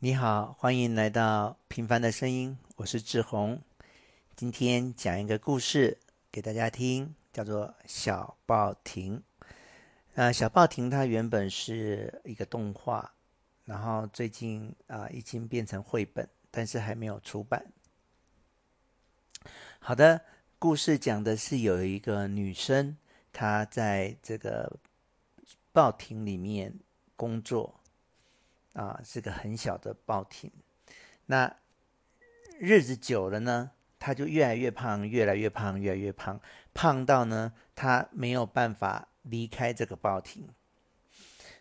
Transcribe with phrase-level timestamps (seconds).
[0.00, 3.60] 你好，欢迎来到平凡的声音，我是志宏。
[4.36, 5.98] 今天讲一个故事
[6.30, 9.20] 给大家听，叫做《小报亭》。
[10.14, 13.12] 呃，小报亭它原本是一个动画，
[13.64, 17.66] 然后最近啊、已经变成绘本，但是还没有出版。
[19.80, 20.20] 好的，
[20.60, 22.96] 故事讲的是有一个女生，
[23.32, 24.78] 她在这个
[25.72, 26.72] 报亭里面
[27.16, 27.77] 工作。
[28.72, 30.50] 啊，是个很小的报亭。
[31.26, 31.56] 那
[32.58, 36.40] 日子久了呢，他就越来越胖，越来越胖，越来越胖，
[36.72, 40.48] 胖到呢，他没有办法离开这个报亭。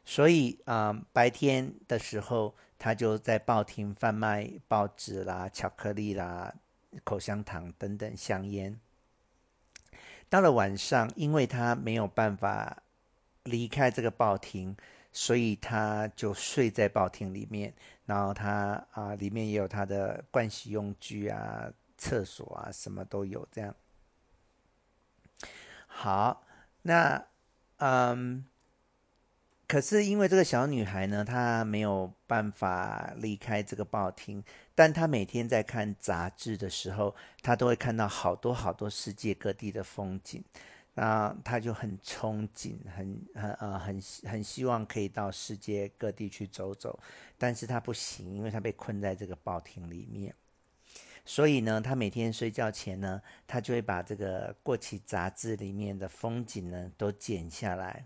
[0.05, 6.55] 所以啊，白天的时候，他就在报亭贩卖报纸啦、巧克力啦、
[7.03, 8.79] 口香糖等等香烟。
[10.29, 12.83] 到了晚上，因为他没有办法
[13.43, 14.75] 离开这个报亭。
[15.19, 17.73] 所以他就睡在报亭里面，
[18.05, 23.75] 然后他啊，里面也有他的盥洗用具啊、厕所啊，什么都有这样。
[25.87, 26.43] 好，
[26.83, 27.25] 那
[27.77, 28.45] 嗯，
[29.67, 34.43] 可是因为这个小女孩呢，她没有办法离开这个报亭，
[34.75, 40.43] 但她每天在看杂志的时候，她都会看到好多好多世界各地的风景。
[40.99, 46.99] 那他就很憧憬，很很呃很很希望可以到世界各地去走走，
[47.37, 50.33] 但是他不行，因为他被困在这个报亭里面。
[51.23, 58.03] 所以呢，他每天睡觉前呢，他就会把这个过期杂志里面的风景呢都剪下来，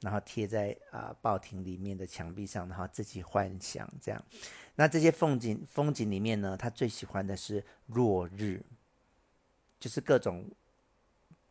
[0.00, 4.24] 然后贴在啊、报亭里面的墙壁上，然后自己幻想这样。
[4.76, 8.62] 那这些风景风景里面呢，他最喜欢的是落日，
[9.80, 10.48] 就是各种。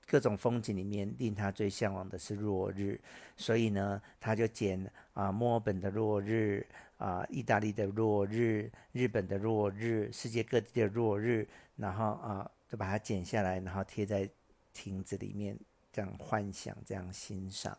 [0.10, 3.00] 各种风景里面，令他最向往的是落日，
[3.38, 6.66] 所以呢，他就剪啊墨尔本的落日
[6.98, 14.28] 啊，意大利的落日，日本的落日，世界各地的落日，然后啊，就把它剪下来，然后贴在
[14.74, 15.56] 亭子里面，
[15.94, 17.78] 这样幻想，这样欣赏。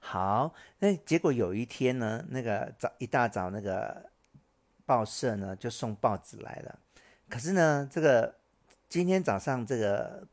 [0.00, 4.10] 好，那结果有一天呢，那个早一大早，那个
[4.84, 6.78] 报社呢就送报纸来了，
[7.26, 8.34] 可是呢，这个
[8.86, 10.28] 今天早上这个。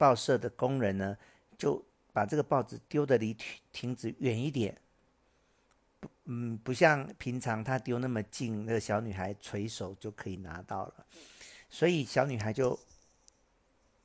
[0.00, 1.14] 报社的工人呢，
[1.58, 3.36] 就把这个报纸丢得离
[3.70, 4.74] 亭子远一点，
[6.00, 11.04] 不，嗯，不像平常他丢那么近，那个小女孩垂手就可以拿到了，
[11.68, 12.80] 所以小女孩就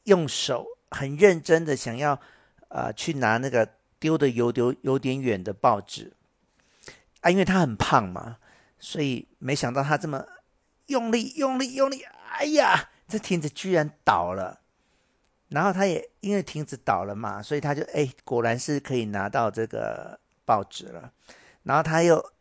[0.04, 2.20] 用手很认真的想要，
[2.68, 3.66] 呃，去拿那个
[3.98, 6.12] 丢的有丢有点远的报纸，
[7.22, 8.38] 啊，因为她很胖嘛，
[8.78, 10.28] 所以没想到她这么
[10.88, 14.60] 用力用力用力，哎呀，这亭子居然倒了。
[15.56, 21.14] 然后他也因为亭子倒了嘛，所以他就哎，果然是可以拿到这个报纸了。
[21.64, 22.34] 然后他又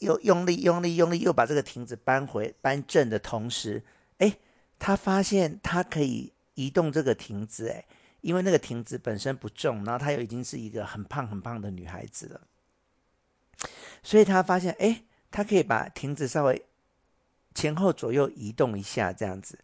[0.00, 3.82] 又用力用力用力，又把这个亭子搬回搬正的同时，
[4.18, 4.36] 哎，
[4.78, 7.86] 他发现他可以移动这个亭子，哎，
[8.20, 12.42] 因为那个亭子本身不重，然后他又已经是一个很胖很胖的女孩子了，
[14.02, 16.66] 所以他发现哎，他可以把亭子稍微
[17.54, 19.58] 前后左右移动一下，这样子，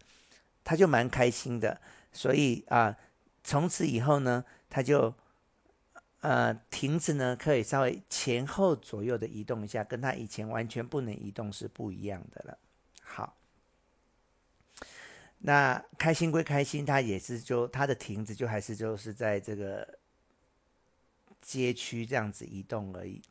[0.63, 1.79] 他就蛮开心的。
[2.15, 2.97] 所以啊，
[3.43, 5.13] 从此以后呢，他就
[6.21, 12.57] 呃，亭子呢可以稍微前后左右的移动一下，跟他以前完全不能移动是不一样的了。
[13.03, 13.35] 好，
[15.39, 19.99] 那开心归开心，他也是就他的亭子就还是就是在这个
[21.41, 23.21] 街区这样子移动而已，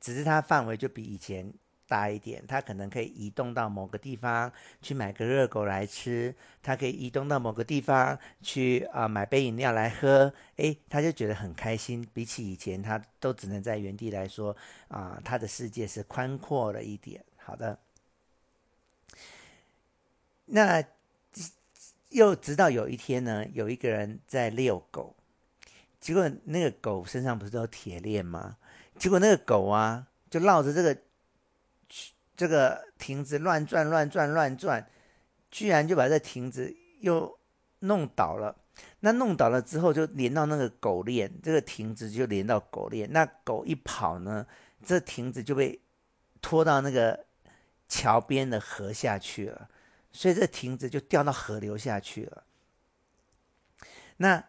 [0.00, 1.52] 只是它范围就比以前。
[1.94, 12.04] 大一点，他可能可以移动到某个地方去买个热狗来吃，他可以移动到某个地方去啊、买杯饮料来喝，诶，他就觉得很开心。
[12.12, 14.50] 比起以前，他都只能在原地来说
[14.88, 17.24] 啊、呃，他的世界是宽阔了一点。
[17.36, 17.78] 好的，
[20.46, 20.82] 那
[22.08, 25.14] 又直到有一天呢，有一个人在遛狗，
[26.00, 28.56] 结果那个狗身上不是都有铁链吗？
[28.98, 30.98] 结果那个狗啊，就绕着这个。
[32.36, 34.84] 这个亭子乱转乱转乱转，
[35.50, 37.38] 居然就把这亭子又
[37.80, 38.56] 弄倒了。
[39.00, 43.12] 那弄倒了之后，就连到那个狗链，这个亭子就连到狗链。
[43.12, 44.44] 那狗一跑呢，
[44.84, 45.80] 这亭子就被
[46.42, 47.24] 拖到那个
[47.88, 49.68] 桥边的河下去了，
[50.10, 52.42] 所以这亭子就掉到河流下去了。
[54.16, 54.44] 那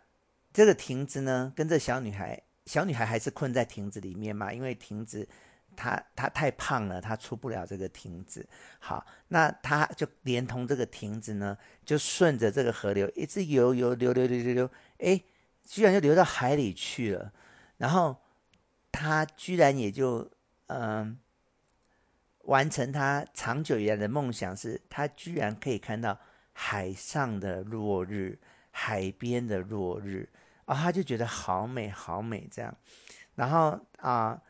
[0.51, 5.27] 这个亭子呢，跟这小女孩，小女孩还是困在亭子里面嘛，因为亭子。
[5.75, 8.47] 他他太胖了，他出不了这个亭子。
[8.79, 15.21] 好，那他就连同这个亭子呢，就顺着这个河流一直游游流流流流流，哎，
[15.63, 17.31] 居然就流到海里去了。
[17.77, 18.15] 然后
[18.91, 20.31] 他居然也就
[20.67, 21.19] 嗯、
[22.45, 26.17] 完成他长久以来的梦想是，他居然可以看到
[26.53, 28.39] 海上的落日，
[28.71, 30.27] 海边的落日
[30.65, 32.75] 啊、哦，他就觉得好美好美这样。
[33.35, 34.41] 然后啊，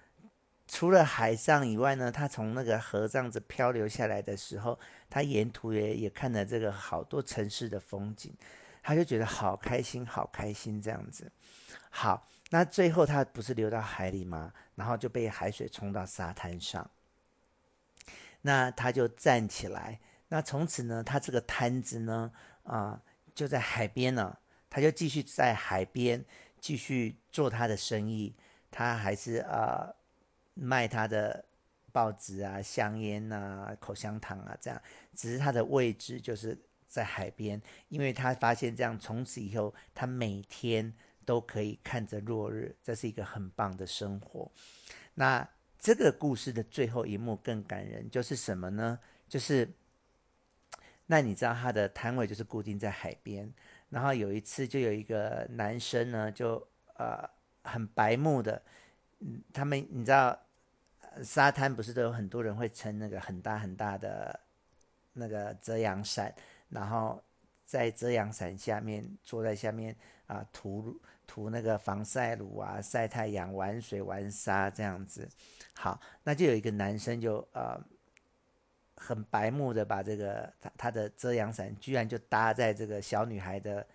[0.68, 4.80] 除了海上以外呢，他从那个河这样子漂流下来的时候，
[5.10, 8.34] 他沿途也也看了这个好多城市的风景，
[8.82, 11.32] 他就觉得好开心好开心这样子。
[11.90, 14.54] 好，那最后他不是流到海里吗？
[14.76, 16.90] 然后就被海水冲到沙滩上。
[18.42, 22.32] 那他就站起来，那从此呢，他这个摊子呢，
[22.64, 23.02] 啊、
[23.34, 24.38] 就在海边呢，
[24.70, 26.26] 他就继续在海边
[26.60, 28.36] 继续做他的生意，
[28.70, 29.94] 他还是啊、
[30.56, 31.46] 卖他的
[31.92, 34.82] 报纸啊、香烟啊、口香糖啊这样，
[35.14, 36.58] 只是他的位置就是
[36.88, 40.92] 在海边，因为他发现这样，从此以后他每天
[41.24, 44.52] 都可以看着落日，这是一个很棒的生活。
[45.14, 45.48] 那。
[45.78, 48.98] 这个故事的最后一幕更感人，就是什么呢？
[49.30, 49.72] 就是，
[51.06, 53.54] 那你知道他的摊位就是固定在海边，
[53.90, 56.68] 然后有一次就有一个男生呢，就
[56.98, 57.30] 呃
[57.62, 58.60] 很白目的，
[59.20, 60.36] 嗯，他们你知道
[61.24, 64.40] 沙滩不是都有很多人会撑那个很大很大的
[65.14, 66.34] 那个遮阳伞，
[66.70, 67.22] 然后
[67.66, 69.96] 在遮阳伞下面坐在下面
[70.28, 75.28] 啊涂涂那个防晒乳啊，晒太阳、玩水、玩沙这样子。
[75.74, 77.80] 好，那就有一个男生就呃
[78.96, 83.86] 很白目的把这个他他的遮阳伞居然就搭在这个小女孩的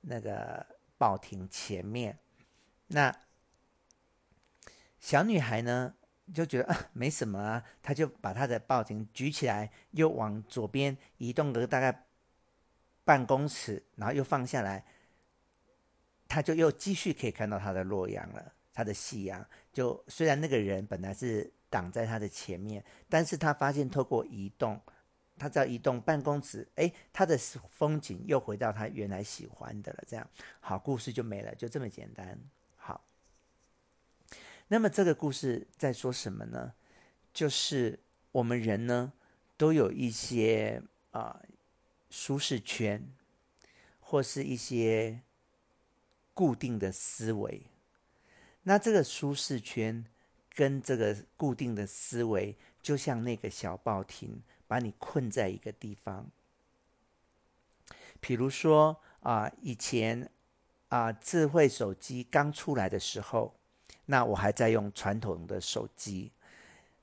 [0.00, 0.64] 那个
[0.98, 2.18] 报亭前面，
[2.86, 3.14] 那
[5.00, 5.94] 小女孩呢
[6.34, 12.06] 就觉得啊 没什么啊，他就把他的报亭举起来，又往左边移动个大概
[13.04, 14.84] 半公尺，然后又放下来，
[16.28, 18.52] 他就又继续可以看到他的洛阳了。
[18.72, 19.42] 他的夕阳，
[19.72, 24.78] 就虽然那个人本来是挡在他的前面，但是他发现透过移动，
[25.38, 27.38] 他只要移动半公尺，哎，他的
[27.70, 30.04] 风景又回到他原来喜欢的了。
[30.06, 30.28] 这样，
[30.60, 32.38] 好，故事就没了，就这么简单。
[34.68, 36.74] 那么这个故事在说什么呢？
[37.32, 38.00] 就是
[38.32, 39.12] 我们人呢，
[39.56, 40.82] 都有一些
[41.12, 41.40] 啊、
[42.10, 43.08] 舒适圈，
[44.00, 45.20] 或是一些
[46.34, 47.62] 固定的思维。
[48.64, 50.04] 那这个舒适圈
[50.52, 56.28] 跟这个固定的思维，就像那个小报亭，把你困在一个地方。
[58.18, 60.28] 比如说啊，以前
[60.88, 63.55] 啊，智慧手机刚出来的时候，
[64.06, 66.32] 那我还在用传统的手机。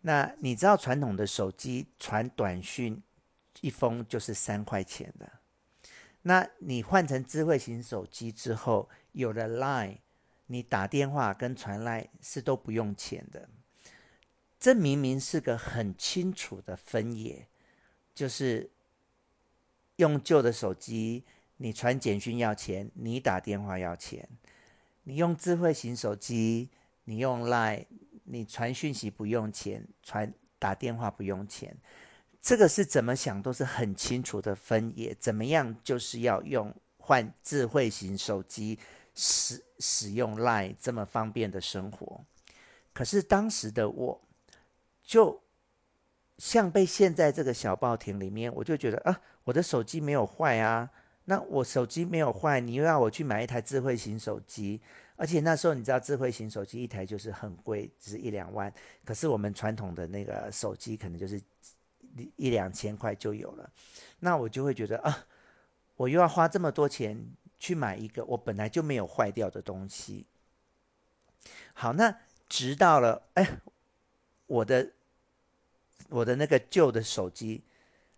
[0.01, 3.01] 那你知道传统的手机传短讯
[3.61, 5.31] 一封就是三块钱的。
[6.23, 9.99] 那你换成智慧型手机之后，有了 Line。
[10.47, 13.47] 你打电话跟传来是都不用钱的，
[14.59, 17.47] 这明明是个很清楚的分野，
[18.13, 18.69] 就是
[19.95, 21.23] 用旧的手机，
[21.57, 24.27] 你传简讯要钱，你打电话要钱；
[25.03, 26.69] 你用智慧型手机，
[27.03, 27.85] 你用 Line，
[28.23, 31.77] 你传讯息不用钱，传打电话不用钱。
[32.41, 38.79] 这个是怎么想都是很清楚的分野，怎么样就是要用换智慧型手机。
[39.15, 42.25] 使使用 Line 这么方便的生活，
[42.93, 44.21] 可是当时的我，
[45.03, 45.43] 就
[46.39, 50.89] 像被陷在这个小报亭里面，我就觉得啊，我的手机没有坏啊，
[51.25, 54.81] 那我手机没有坏，你又要我去买一台智慧型手机，
[55.15, 61.41] 而且那时候你知道智慧型手机一台就是很贵，只是一两万，可是我们传统的那个手机可能就是
[62.35, 63.69] 一两千块就有了，
[64.19, 65.25] 那我就会觉得啊，
[65.95, 67.25] 我又要花这么多钱。
[67.59, 70.25] 去买一个我本来就没有坏掉的东西。
[71.73, 72.13] 好，那
[72.49, 73.61] 直到了，哎，
[74.47, 74.91] 我的
[76.09, 77.63] 我的那个旧的手机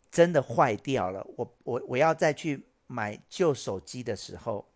[0.09, 4.67] 真的坏掉了，我我我要再去买旧手机的时候，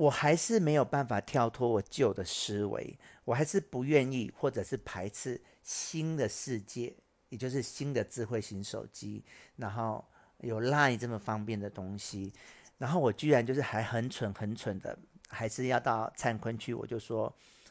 [0.00, 6.94] 我还是没有办法跳脱我旧的思维，我还是不愿意或者是排斥新的世界，
[7.28, 9.22] 也就是新的智慧型手机，
[9.56, 10.02] 然后
[10.38, 12.32] 有 Line 这么方便的东西。
[12.78, 17.30] 然后我居然就是还很蠢很蠢的，还是要到灿坤去，我就说，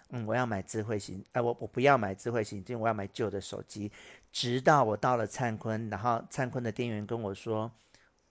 [0.10, 3.92] 嗯，我要买智慧型，哎，我我不要买智慧型，因为我要买旧的手机。
[4.32, 7.72] 直到我到了灿坤，然后灿坤的店员跟我说，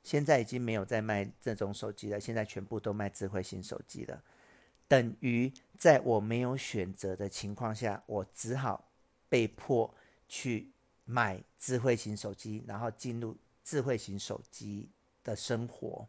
[0.09, 4.25] 现在已经没有在卖这种手机了，现在全部都卖智慧型手机了。
[4.88, 8.88] 等于在我没有选择的情况下，我只好
[9.29, 9.95] 被迫
[10.27, 10.71] 去
[11.05, 14.88] 买智慧型手机，然后进入智慧型手机
[15.23, 16.09] 的生活。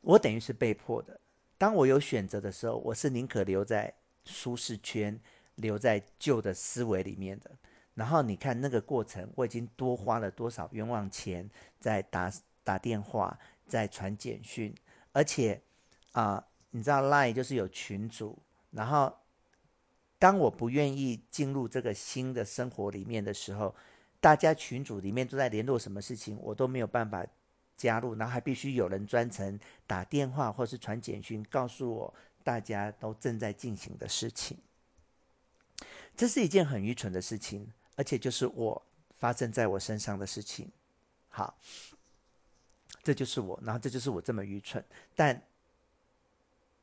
[0.00, 1.20] 我等于是被迫的。
[1.58, 3.92] 当我有选择的时候，我是宁可留在
[4.24, 5.20] 舒适圈，
[5.56, 7.50] 留在旧的思维里面的。
[7.98, 11.50] 然后你看那个过程，我已经多花了多少冤枉钱
[11.80, 13.36] 在打打电话，
[13.66, 14.72] 在传简讯，
[15.10, 15.60] 而且
[16.12, 18.38] 啊、你知道 Line 就是有群组，
[18.70, 19.12] 然后
[20.16, 23.74] 当我不愿意进入这个新的生活里面的时候，
[24.20, 27.26] 大家群组里面都在联络什么事情，我都没有办法
[27.76, 32.14] 加入，然后还必须有人专程打电话或是传简讯告诉我
[32.44, 34.56] 大家都正在进行的事情。
[36.16, 38.80] 这是一件很愚蠢的事情，而且就是我
[39.16, 40.70] 发生在我身上的事情。
[41.28, 41.58] 好，
[43.02, 44.82] 这就是我，然后这就是我这么愚蠢。
[45.16, 45.42] 但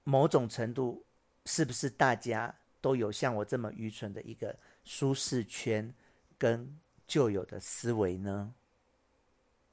[0.04, 1.06] 某种程度，
[1.46, 5.94] 是不是大家都有像我这么愚蠢的一个舒适圈
[6.38, 8.54] 跟旧有的思维呢？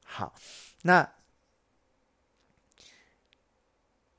[0.04, 0.34] 好，
[0.82, 1.12] 那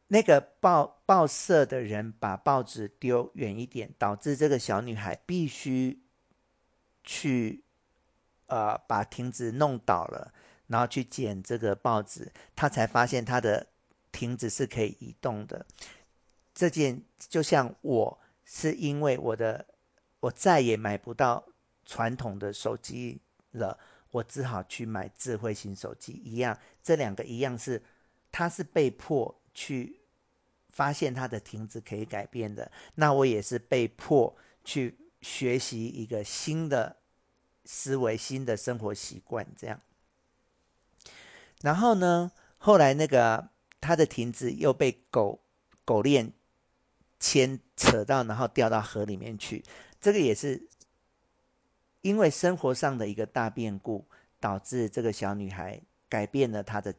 [0.08, 6.03] 那个报报社的人把报纸丢远一点，导致这个小女孩必须
[7.04, 7.64] 去
[8.48, 10.34] 呃把亭子弄倒了，
[10.68, 13.68] 然后去捡这个报纸，他才发现他的
[14.12, 15.66] 亭子是可以移动的。
[16.54, 19.66] 这件就像我是因为我的
[20.20, 21.44] 我再也买不到
[21.86, 23.20] 传统的手机
[23.52, 23.78] 了。
[24.14, 27.82] 我只好去买智慧型手机，一样，这两个一样是，
[28.32, 30.02] 他是被迫去
[30.70, 36.98] 发现他的亭子可以改变的，那我也是被迫去学习一个新的
[37.66, 39.82] 思维、新的生活习惯，这样。
[41.62, 43.50] 然后呢，后来那个
[43.82, 45.40] 他的亭子又被狗
[45.84, 46.34] 狗链
[47.20, 49.64] 牵扯到，然后掉到河里面去，
[50.00, 50.68] 这个也是。
[52.02, 54.04] 因为生活上的一个大变故，
[54.38, 56.94] 导致这个小女孩改变了她的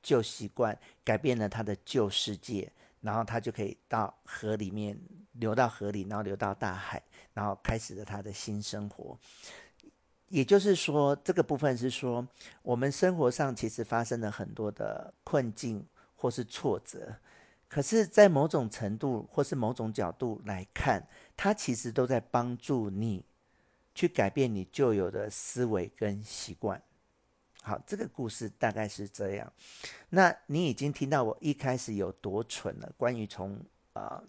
[0.00, 2.70] 旧习惯，改变了她的旧世界，
[3.04, 4.98] 然后他就可以到河里面
[5.32, 9.16] 流到河里，然后流到大海，然后开始了他的新生活。
[10.28, 12.26] 也就是说，这个部分是说，
[12.62, 17.14] 我们生活上其实发生了很多的困境或是挫折，
[17.68, 21.06] 可是，在某种程度或是某种角度来看，
[21.36, 23.24] 它其实都在帮助你。
[23.96, 26.82] 去改变你旧有的思维跟习惯。
[27.66, 29.52] 好，这个故事大概是这样。
[30.10, 32.92] 那你已经听到我一开始有多蠢了。
[32.98, 33.54] 关于从
[33.94, 34.24] 啊、呃、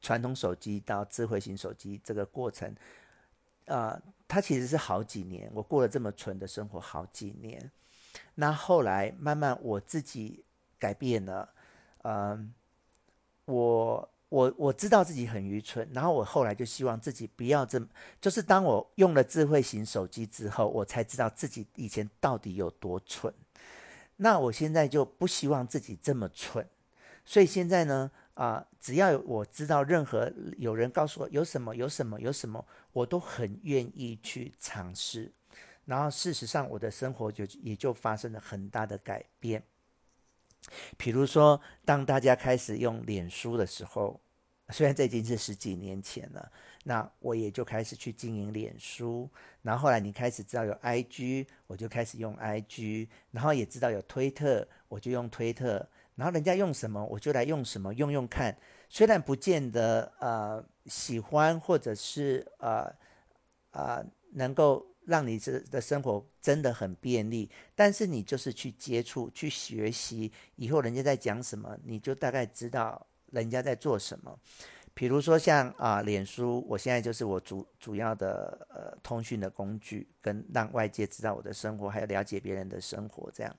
[0.00, 2.70] 传统手机到智慧型手机这个过程，
[3.66, 5.50] 啊、呃，它其实是好几年。
[5.52, 7.70] 我过了这么蠢的生活好几年。
[8.36, 10.44] 那后来慢慢我自己
[10.78, 11.52] 改变了。
[12.04, 12.54] 嗯、
[13.46, 14.08] 我。
[14.28, 17.86] 我我知道自己很愚蠢，然后我后来就希望自己不要这么，
[18.20, 23.32] 就是当我用了智慧型手机之后，我才知道自己以前到底有多蠢。
[24.16, 26.66] 那我现在就不希望自己这么蠢，
[27.24, 35.30] 所以现在呢，啊、只要我知道任何有人告诉我有什么有什么有什么，我都很愿意去尝试。
[35.84, 39.62] 然后事实上，我的生活就也就发生了很大的改变。
[40.96, 44.20] 比如说，当大家开始用脸书的时候，
[44.70, 46.52] 虽然这已经是十几年前了，
[46.84, 49.30] 那我也就开始去经营脸书。
[49.62, 53.08] 然后后来你开始知道有 IG，我就开始用 IG。
[53.30, 55.88] 然后也知道有推特，我就用推特。
[56.14, 58.56] 然后人家用什么，我就来用什么，用用看。
[58.88, 62.92] 虽然不见得呃喜欢，或者是呃
[63.70, 64.86] 呃能够。
[65.06, 74.38] 让你这的生活真的很便利，但是你就是去接触、去学习，以后人家在讲什么，你就大概知道人家在做什么。
[74.92, 83.56] 比如说像啊，脸书，我现在就是我主主要的呃通讯的工具，跟让外界知道我的生活，还有了解别人的生活这样。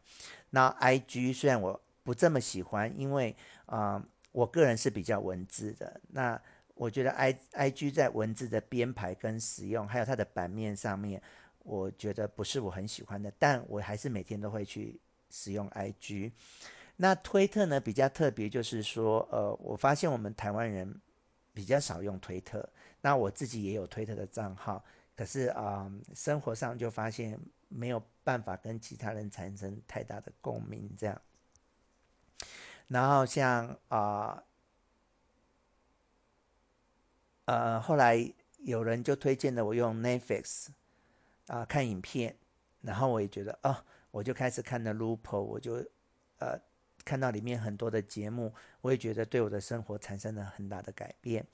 [0.49, 3.35] 那 IG 虽然我不这么喜欢，因为
[3.67, 6.41] 啊、我个人是比较文字的那。
[6.77, 11.21] 我觉得 i i g 在文字的编排跟使用，还有它的版面上面，
[11.63, 16.31] 我觉得不是我很喜欢的，但我还是每天都会去使用 i g。
[16.95, 20.99] 那推特呢，比较特别，就是说，呃，我发现我们台湾人
[21.53, 22.67] 比较少用推特，
[23.01, 24.83] 那我自己也有推特的账号，
[25.15, 31.21] 可是啊、生活上就发现没有办法跟其他人产生太大的共鸣，这样。
[32.87, 34.43] 然后像啊。
[37.47, 40.67] 呃，后来有人就推荐了我用 Netflix
[41.47, 42.35] 啊、看影片，
[42.81, 43.73] 然后我也觉得哦，
[44.11, 45.75] 我就开始看了 Lupo，我就
[46.39, 46.59] 呃
[47.05, 51.47] 看到里面很多的节目，我也觉得对我的生活产生了很大的改变。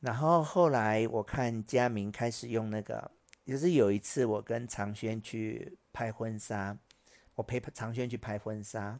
[0.00, 3.08] 然后后来我看佳明开始用那个，
[3.46, 6.76] 就是有一次我跟长轩去拍婚纱，
[7.36, 8.98] 我陪长轩去拍婚纱，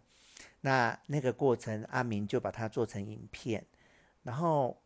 [0.60, 3.66] 那那个过程阿明就把它做成影片，
[4.22, 4.80] 然后。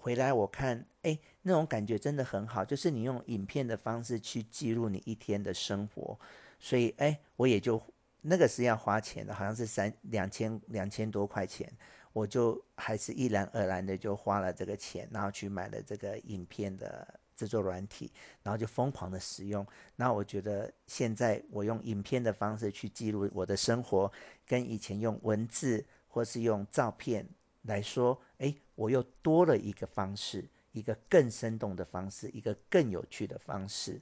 [0.00, 6.18] 回来我看，哎，那种感觉真的很好，就是你用影片的方式去记录你一天的生活，
[6.58, 7.82] 所以哎，我也就
[8.22, 11.70] 那个是要花钱的，好像是三两千两千多块钱，
[12.12, 18.10] 我就还是毅然而然的就花了这个钱，然后去买了这个影片的制作软体，
[18.42, 19.66] 然后就疯狂的使用。
[19.96, 24.10] 那我觉得现在我用影片的方式去记录我的生活，
[24.46, 27.26] 跟以前用文字或是用照片
[27.62, 34.00] 来说，哎，我又多了一个方式，一个更生动的方式，一个更有趣的方式。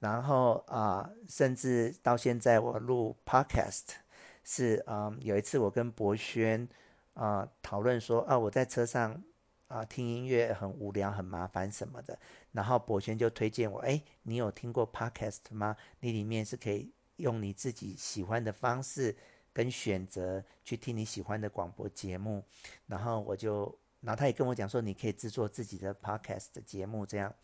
[0.00, 3.82] 然后啊、甚至到现在我录 Podcast
[4.44, 6.68] 是啊、有一次我跟博轩
[7.14, 9.22] 啊、讨论说啊，我在车上
[9.66, 12.18] 啊、听音乐很无聊，很麻烦什么的。
[12.52, 15.76] 然后博轩就推荐我，哎，你有听过 Podcast 吗？
[16.00, 19.14] 你里面是可以用你自己喜欢的方式
[19.58, 22.44] 跟选择去听你喜欢的广播节目。
[22.86, 27.34] 然后我就，然后他也跟我讲说，你可以制作自己的 Podcast 的节目这样。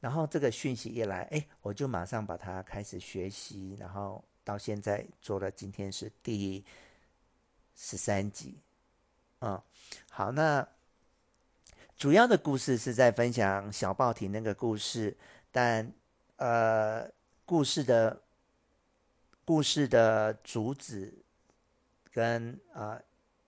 [0.00, 6.62] 然后这个讯息一来，哎，我就马上把它开始学习，然后到现在做了，今天是第
[7.74, 8.58] 十三集。
[9.40, 9.58] 嗯，
[10.10, 10.68] 好，那。
[11.96, 15.16] 主要的故事是在分享小报亭那个故事，
[15.52, 15.90] 但
[16.36, 17.08] 呃，
[17.46, 18.20] 故事的
[19.44, 21.23] 故事的主旨
[22.14, 22.98] 跟啊、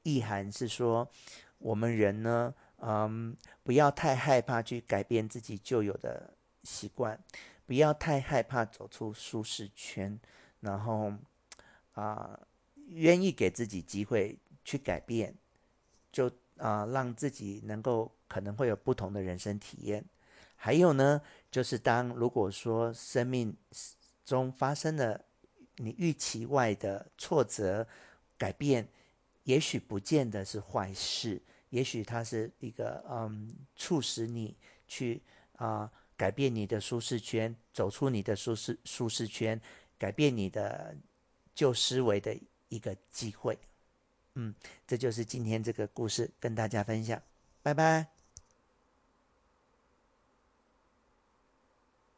[0.03, 1.09] 意涵是说，
[1.59, 7.19] 我们人呢，嗯，不要太害怕去改变自己旧有的习惯，
[7.65, 10.19] 不要太害怕走出舒适圈，
[10.61, 11.13] 然后
[11.93, 12.39] 啊、
[12.89, 15.35] 愿意给自己机会去改变，
[16.11, 18.13] 就啊、让自己能够。
[18.29, 20.05] 可能会有不同的人生体验，
[20.57, 23.57] 还有呢，就是当如果说生命
[24.25, 25.25] 中发生了
[25.77, 27.87] 你预期外的挫折、
[28.39, 28.87] 改变，
[29.45, 31.41] 也许不见得是坏事，
[31.71, 35.23] 也许它是一个嗯，促使你去
[35.57, 39.61] 啊、改变你的舒适圈，走出你的舒适舒适圈，
[39.99, 40.97] 改变你的
[41.55, 42.37] 旧思维的
[42.69, 43.59] 一个机会。
[44.35, 44.55] 嗯，
[44.87, 47.21] 这就是今天这个故事跟大家分享，
[47.63, 48.16] 拜拜。